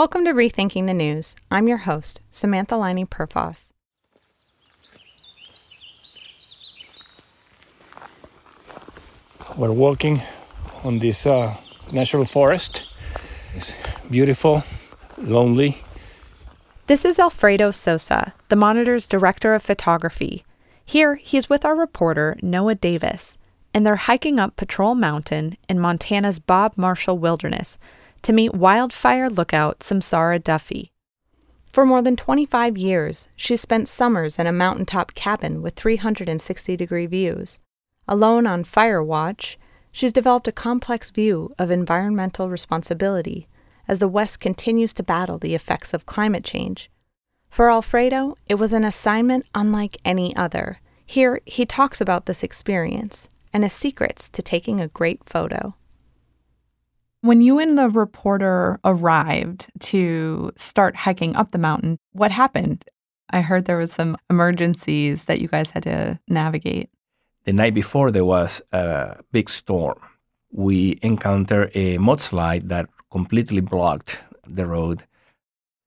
[0.00, 1.36] Welcome to Rethinking the News.
[1.50, 3.74] I'm your host, Samantha Laine Perfas.
[9.58, 10.22] We're walking
[10.84, 11.54] on this uh,
[11.92, 12.86] natural forest.
[13.54, 13.76] It's
[14.10, 14.62] beautiful,
[15.18, 15.76] lonely.
[16.86, 20.46] This is Alfredo Sosa, the Monitor's director of photography.
[20.82, 23.36] Here, he's with our reporter, Noah Davis,
[23.74, 27.76] and they're hiking up Patrol Mountain in Montana's Bob Marshall Wilderness
[28.22, 30.92] to meet wildfire lookout Samsara Duffy.
[31.66, 37.06] For more than 25 years, she spent summers in a mountaintop cabin with 360 degree
[37.06, 37.60] views.
[38.08, 39.56] Alone on fire watch,
[39.92, 43.46] she's developed a complex view of environmental responsibility
[43.86, 46.90] as the West continues to battle the effects of climate change.
[47.50, 50.80] For Alfredo, it was an assignment unlike any other.
[51.04, 55.74] Here, he talks about this experience and his secrets to taking a great photo.
[57.22, 62.82] When you and the reporter arrived to start hiking up the mountain, what happened?
[63.28, 66.88] I heard there was some emergencies that you guys had to navigate.
[67.44, 69.98] The night before there was a big storm.
[70.50, 75.04] We encountered a mudslide that completely blocked the road.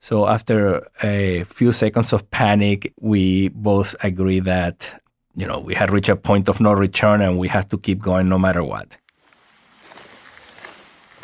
[0.00, 5.02] So after a few seconds of panic, we both agreed that
[5.34, 8.00] you know we had reached a point of no return and we had to keep
[8.00, 8.96] going no matter what.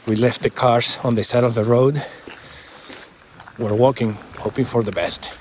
[0.06, 2.04] We left the cars on the side of the road.
[3.58, 5.32] We're walking, hoping for the best.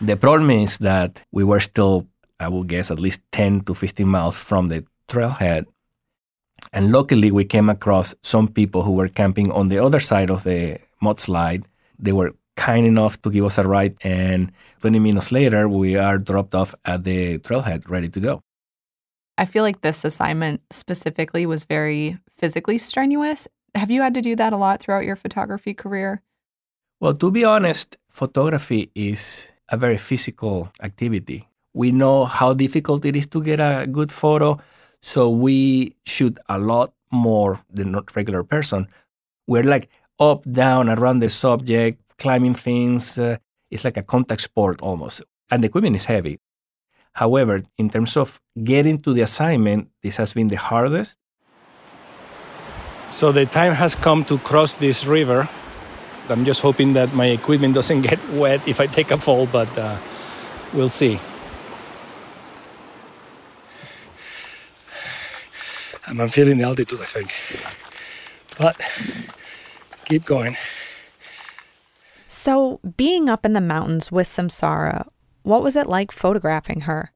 [0.00, 2.06] The problem is that we were still,
[2.40, 5.66] I would guess, at least 10 to 15 miles from the trailhead.
[6.72, 10.44] And luckily, we came across some people who were camping on the other side of
[10.44, 11.64] the mudslide.
[11.98, 14.50] They were kind enough to give us a ride, and
[14.80, 18.42] 20 minutes later, we are dropped off at the trailhead, ready to go.
[19.38, 23.46] I feel like this assignment specifically was very physically strenuous.
[23.74, 26.22] Have you had to do that a lot throughout your photography career?
[27.00, 31.48] Well, to be honest, photography is a very physical activity.
[31.74, 34.58] We know how difficult it is to get a good photo,
[35.02, 38.88] so we shoot a lot more than a regular person.
[39.46, 43.18] We're like up, down, around the subject, climbing things.
[43.18, 43.36] Uh,
[43.70, 45.20] it's like a contact sport almost.
[45.50, 46.38] And the equipment is heavy.
[47.16, 51.16] However, in terms of getting to the assignment, this has been the hardest.
[53.08, 55.48] So the time has come to cross this river.
[56.28, 59.68] I'm just hoping that my equipment doesn't get wet if I take a fall, but
[59.78, 59.96] uh,
[60.74, 61.18] we'll see.
[66.06, 67.32] I'm feeling the altitude, I think.
[68.58, 68.76] But
[70.04, 70.58] keep going.
[72.28, 75.08] So, being up in the mountains with Samsara,
[75.46, 77.12] what was it like photographing her?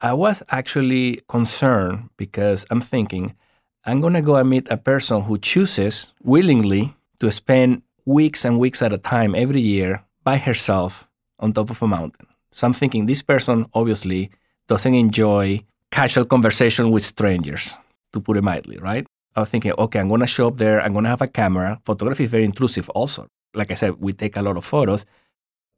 [0.00, 3.36] I was actually concerned because I'm thinking,
[3.84, 8.58] I'm going to go and meet a person who chooses willingly to spend weeks and
[8.58, 11.06] weeks at a time every year by herself
[11.38, 12.26] on top of a mountain.
[12.50, 14.30] So I'm thinking this person obviously
[14.66, 17.76] doesn't enjoy casual conversation with strangers,
[18.14, 19.06] to put it mildly, right?
[19.36, 20.80] I was thinking, okay, I'm going to show up there.
[20.80, 21.78] I'm going to have a camera.
[21.84, 23.26] Photography is very intrusive also.
[23.52, 25.04] Like I said, we take a lot of photos.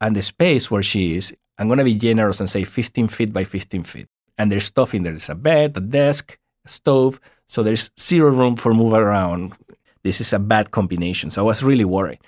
[0.01, 3.33] And the space where she is I'm going to be generous and say 15 feet
[3.33, 4.09] by 15 feet.
[4.37, 5.13] And there's stuff in there.
[5.13, 7.21] There's a bed, a desk, a stove.
[7.47, 9.53] So there's zero room for move around.
[10.03, 11.31] This is a bad combination.
[11.31, 12.19] So I was really worried.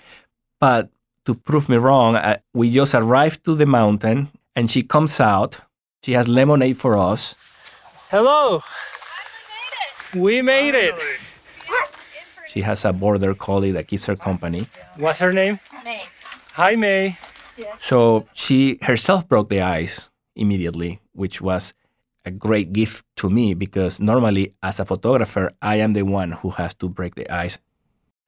[0.61, 0.89] But
[1.25, 5.59] to prove me wrong, I, we just arrived to the mountain and she comes out.
[6.01, 7.35] She has lemonade for us.
[8.09, 8.63] Hello.
[10.15, 10.95] We made it.
[12.47, 14.67] She has a border collie that keeps her company.
[14.95, 15.59] What's her name?
[15.83, 16.03] May.
[16.53, 17.17] Hi, May.
[17.79, 21.73] So she herself broke the ice immediately, which was
[22.25, 26.49] a great gift to me because normally as a photographer, I am the one who
[26.51, 27.57] has to break the ice.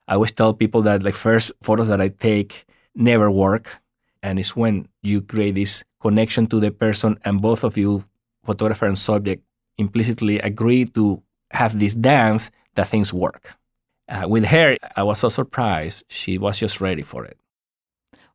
[0.08, 2.66] I always tell people that the first photos that I take
[2.96, 3.82] never work.
[4.24, 8.06] And it's when you create this connection to the person and both of you,
[8.44, 9.44] photographer and subject,
[9.78, 11.22] implicitly agree to
[11.52, 13.56] have this dance that things work.
[14.08, 16.04] Uh, with her, I was so surprised.
[16.08, 17.38] She was just ready for it.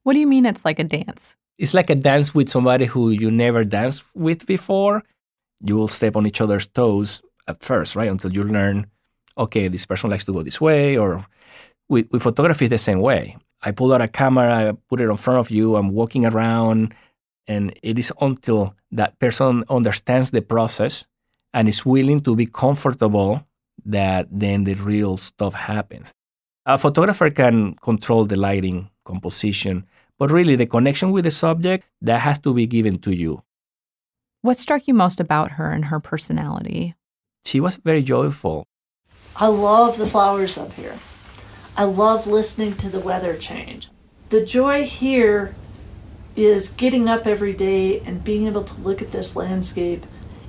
[0.02, 1.36] What do you mean it's like a dance?
[1.58, 5.02] It's like a dance with somebody who you never danced with before.
[5.64, 8.10] You will step on each other's toes at first, right?
[8.10, 8.86] Until you learn,
[9.38, 10.96] okay, this person likes to go this way.
[10.96, 11.24] Or
[11.88, 13.36] with, with photography, the same way.
[13.62, 16.94] I pull out a camera, I put it in front of you, I'm walking around,
[17.46, 21.06] and it is until that person understands the process
[21.54, 23.46] and is willing to be comfortable
[23.84, 26.12] that then the real stuff happens.
[26.66, 29.86] A photographer can control the lighting, composition,
[30.18, 33.42] but really the connection with the subject that has to be given to you.
[34.42, 36.94] What struck you most about her and her personality?
[37.44, 38.66] She was very joyful.
[39.36, 40.98] I love the flowers up here.
[41.76, 43.88] I love listening to the weather change.
[44.28, 45.54] The joy here
[46.36, 50.06] is getting up every day and being able to look at this landscape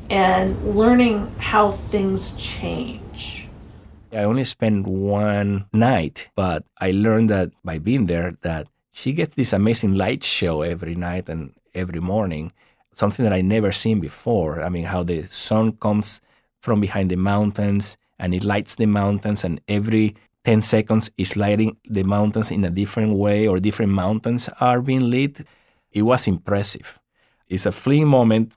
[0.10, 3.48] and learning how things change.
[4.12, 9.36] I only spent one night, but I learned that by being there that she gets
[9.36, 12.54] this amazing light show every night and every morning,
[12.94, 14.62] something that I never seen before.
[14.62, 16.22] I mean, how the sun comes
[16.62, 21.76] from behind the mountains and it lights the mountains and every 10 seconds is lighting
[21.90, 25.42] the mountains in a different way or different mountains are being lit.
[25.92, 27.00] It was impressive.
[27.48, 28.54] It's a fleeting moment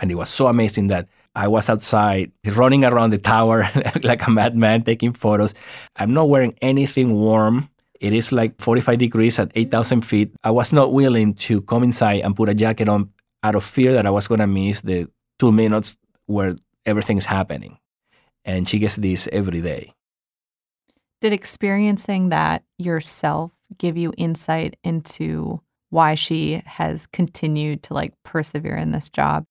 [0.00, 3.68] and it was so amazing that I was outside running around the tower
[4.04, 5.52] like a madman taking photos.
[5.96, 7.70] I'm not wearing anything warm.
[8.00, 10.32] It is like 45 degrees at 8,000 feet.
[10.42, 13.10] I was not willing to come inside and put a jacket on
[13.42, 15.08] out of fear that I was going to miss the
[15.38, 16.56] two minutes where
[16.86, 17.78] everything's happening.
[18.44, 19.92] And she gets this every day.
[21.20, 25.60] Did experiencing that yourself give you insight into
[25.90, 29.44] why she has continued to like persevere in this job?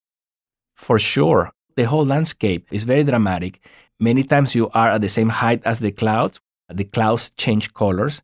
[0.75, 1.51] For sure.
[1.75, 3.61] The whole landscape is very dramatic.
[3.99, 6.39] Many times you are at the same height as the clouds.
[6.67, 8.21] The clouds change colors.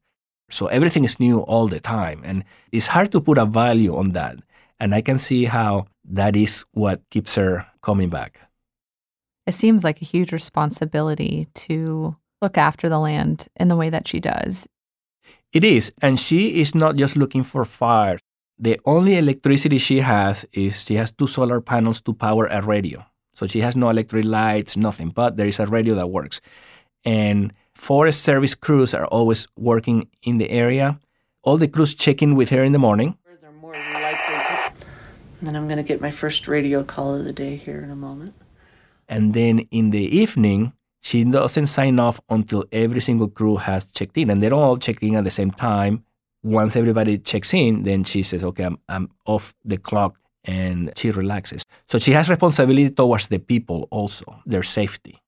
[0.50, 2.22] So everything is new all the time.
[2.24, 4.38] And it's hard to put a value on that.
[4.80, 8.40] And I can see how that is what keeps her coming back.
[9.48, 14.08] It seems like a huge responsibility to look after the land in the way that
[14.08, 14.68] she does.
[15.54, 15.92] It is.
[16.02, 18.18] And she is not just looking for fire.
[18.58, 23.06] The only electricity she has is she has two solar panels to power a radio.
[23.34, 26.40] So she has no electric lights, nothing, but there is a radio that works.
[27.04, 30.98] And Forest Service crews are always working in the area.
[31.44, 33.18] All the crews check in with her in the morning.
[33.42, 34.74] They're more likely to.
[35.40, 37.92] And then I'm going to get my first radio call of the day here in
[37.92, 38.34] a moment.
[39.08, 44.18] And then in the evening, she doesn't sign off until every single crew has checked
[44.18, 44.30] in.
[44.32, 46.04] And they don't all check in at the same time.
[46.42, 51.12] Once everybody checks in, then she says, okay, I'm, I'm off the clock and she
[51.12, 51.64] relaxes.
[51.90, 55.20] So she has responsibility towards the people also, their safety.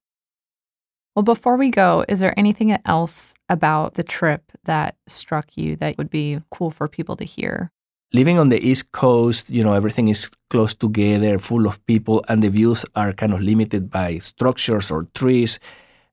[1.18, 5.98] Well, before we go, is there anything else about the trip that struck you that
[5.98, 7.72] would be cool for people to hear?
[8.12, 12.40] Living on the East Coast, you know, everything is close together, full of people, and
[12.40, 15.58] the views are kind of limited by structures or trees.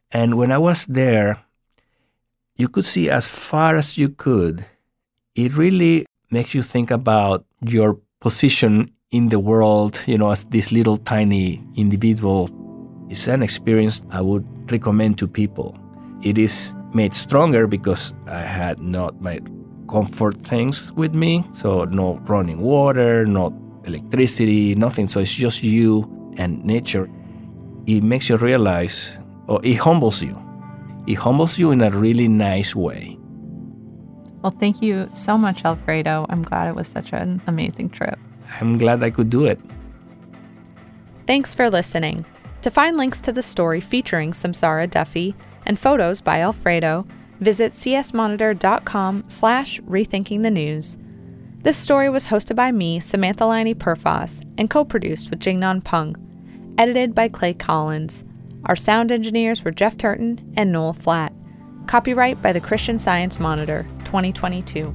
[0.09, 1.37] And when I was there,
[2.55, 4.65] you could see as far as you could.
[5.35, 10.71] It really makes you think about your position in the world, you know, as this
[10.71, 12.49] little tiny individual
[13.09, 15.77] it's an experience I would recommend to people.
[16.21, 19.39] It is made stronger because I had not my
[19.89, 21.43] comfort things with me.
[21.51, 23.53] So, no running water, no
[23.85, 25.07] electricity, nothing.
[25.07, 27.09] So, it's just you and nature.
[27.85, 30.41] It makes you realize, or it humbles you.
[31.05, 33.17] It humbles you in a really nice way.
[34.41, 36.25] Well, thank you so much, Alfredo.
[36.29, 38.17] I'm glad it was such an amazing trip.
[38.59, 39.59] I'm glad I could do it.
[41.27, 42.25] Thanks for listening.
[42.65, 45.35] To find links to the story featuring Samsara Duffy
[45.67, 47.05] and photos by Alfredo,
[47.39, 50.97] visit csmonitor.com slash rethinking the news.
[51.61, 56.15] This story was hosted by me, Samantha Laine Perfas, and co-produced with Jingnan Peng,
[56.79, 58.23] edited by Clay Collins.
[58.63, 61.33] Our sound engineers were Jeff Turton and Noel Flatt.
[61.85, 64.91] Copyright by the Christian Science Monitor, 2022.